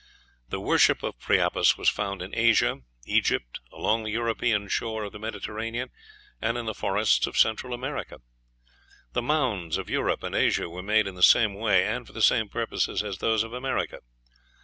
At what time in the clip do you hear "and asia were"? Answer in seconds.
10.23-10.81